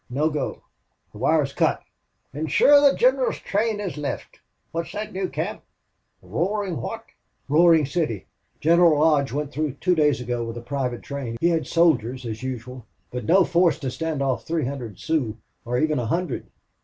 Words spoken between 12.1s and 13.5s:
as usual. But no